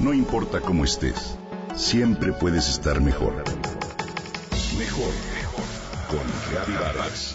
[0.00, 1.36] No importa cómo estés,
[1.76, 3.34] siempre puedes estar mejor.
[4.78, 5.64] Mejor, mejor.
[6.08, 7.34] Con Reavivadas.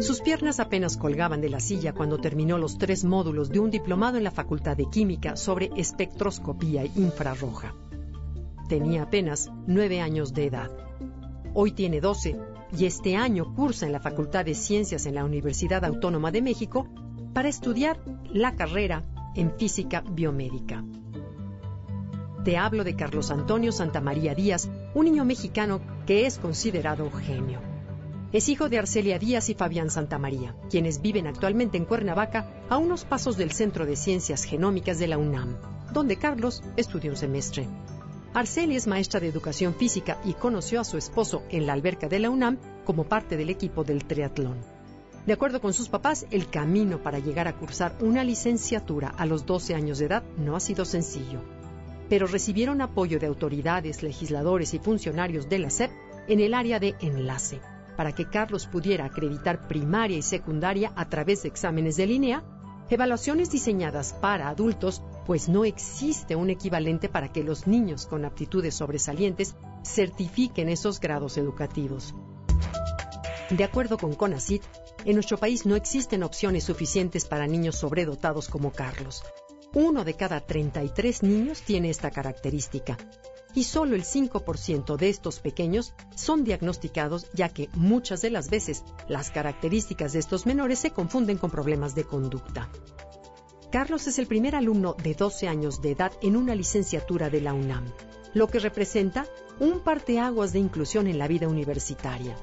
[0.00, 4.18] Sus piernas apenas colgaban de la silla cuando terminó los tres módulos de un diplomado
[4.18, 7.72] en la Facultad de Química sobre espectroscopía infrarroja.
[8.68, 10.70] Tenía apenas nueve años de edad.
[11.54, 12.36] Hoy tiene doce
[12.76, 16.88] y este año cursa en la Facultad de Ciencias en la Universidad Autónoma de México
[17.32, 18.00] para estudiar
[18.32, 20.84] la carrera en física biomédica.
[22.44, 27.60] Te hablo de Carlos Antonio Santamaría Díaz, un niño mexicano que es considerado genio.
[28.32, 33.04] Es hijo de Arcelia Díaz y Fabián Santamaría, quienes viven actualmente en Cuernavaca, a unos
[33.04, 35.56] pasos del Centro de Ciencias Genómicas de la UNAM,
[35.92, 37.68] donde Carlos estudió un semestre.
[38.34, 42.18] Arcelia es maestra de educación física y conoció a su esposo en la alberca de
[42.18, 44.58] la UNAM como parte del equipo del triatlón.
[45.24, 49.46] De acuerdo con sus papás, el camino para llegar a cursar una licenciatura a los
[49.46, 51.42] 12 años de edad no ha sido sencillo,
[52.08, 55.92] pero recibieron apoyo de autoridades, legisladores y funcionarios de la SEP
[56.26, 57.60] en el área de enlace
[57.96, 62.42] para que Carlos pudiera acreditar primaria y secundaria a través de exámenes de línea,
[62.90, 68.74] evaluaciones diseñadas para adultos, pues no existe un equivalente para que los niños con aptitudes
[68.74, 72.14] sobresalientes certifiquen esos grados educativos.
[73.50, 74.62] De acuerdo con CONACIT,
[75.04, 79.22] en nuestro país no existen opciones suficientes para niños sobredotados como Carlos.
[79.74, 82.96] Uno de cada 33 niños tiene esta característica,
[83.54, 88.84] y solo el 5% de estos pequeños son diagnosticados ya que muchas de las veces
[89.08, 92.68] las características de estos menores se confunden con problemas de conducta.
[93.74, 97.54] Carlos es el primer alumno de 12 años de edad en una licenciatura de la
[97.54, 97.84] UNAM,
[98.32, 99.26] lo que representa
[99.58, 102.36] un parteaguas de inclusión en la vida universitaria.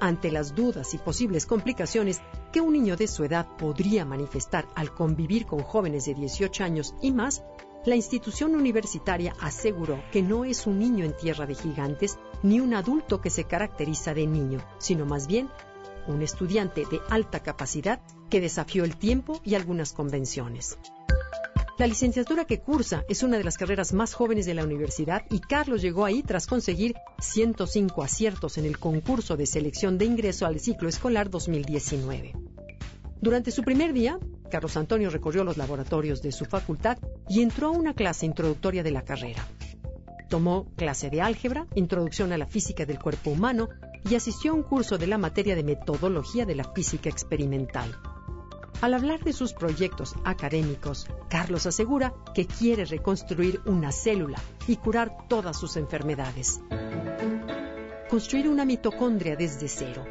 [0.00, 2.20] Ante las dudas y posibles complicaciones
[2.52, 6.96] que un niño de su edad podría manifestar al convivir con jóvenes de 18 años
[7.00, 7.44] y más,
[7.84, 12.74] la institución universitaria aseguró que no es un niño en tierra de gigantes ni un
[12.74, 15.48] adulto que se caracteriza de niño, sino más bien
[16.08, 18.02] un estudiante de alta capacidad
[18.34, 20.76] que desafió el tiempo y algunas convenciones.
[21.78, 25.38] La licenciatura que cursa es una de las carreras más jóvenes de la universidad y
[25.38, 30.58] Carlos llegó ahí tras conseguir 105 aciertos en el concurso de selección de ingreso al
[30.58, 32.32] ciclo escolar 2019.
[33.20, 34.18] Durante su primer día,
[34.50, 38.90] Carlos Antonio recorrió los laboratorios de su facultad y entró a una clase introductoria de
[38.90, 39.46] la carrera.
[40.28, 43.68] Tomó clase de álgebra, introducción a la física del cuerpo humano
[44.10, 47.94] y asistió a un curso de la materia de metodología de la física experimental.
[48.84, 54.36] Al hablar de sus proyectos académicos, Carlos asegura que quiere reconstruir una célula
[54.68, 56.60] y curar todas sus enfermedades.
[58.10, 60.04] Construir una mitocondria desde cero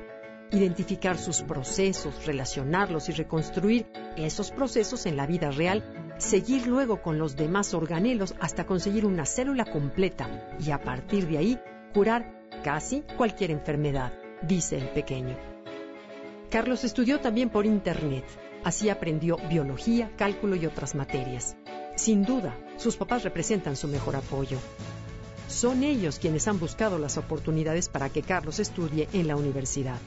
[0.50, 3.85] identificar sus procesos, relacionarlos y reconstruir
[4.17, 9.28] esos procesos en la vida real, seguir luego con los demás organelos hasta conseguir una
[9.28, 11.59] célula completa y a partir de ahí
[11.94, 15.38] curar casi cualquier enfermedad, dice el pequeño.
[16.50, 18.25] Carlos estudió también por Internet,
[18.63, 21.56] así aprendió biología, cálculo y otras materias.
[21.96, 24.57] Sin duda, sus papás representan su mejor apoyo.
[25.47, 30.00] Son ellos quienes han buscado las oportunidades para que Carlos estudie en la universidad.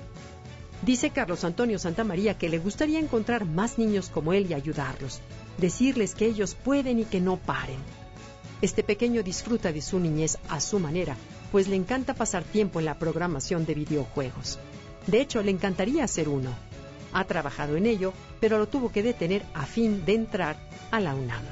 [0.83, 5.21] Dice Carlos Antonio Santamaría que le gustaría encontrar más niños como él y ayudarlos,
[5.59, 7.79] decirles que ellos pueden y que no paren.
[8.61, 11.17] Este pequeño disfruta de su niñez a su manera,
[11.53, 14.59] pues le encanta pasar tiempo en la programación de videojuegos.
[15.07, 16.51] De hecho, le encantaría ser uno.
[17.17, 20.59] Ha trabajado en ello, pero lo tuvo que detener a fin de entrar
[20.91, 21.43] a la UNAM.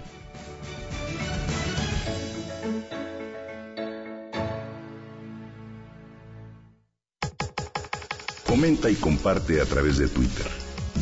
[8.47, 10.47] Comenta y comparte a través de Twitter.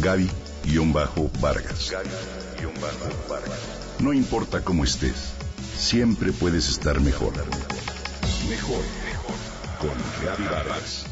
[0.00, 1.93] Gaby-Vargas.
[3.99, 5.33] No importa cómo estés,
[5.77, 7.33] siempre puedes estar mejor.
[8.49, 9.34] Mejor, mejor.
[9.81, 9.91] Con
[10.25, 11.06] Gaby Vargas.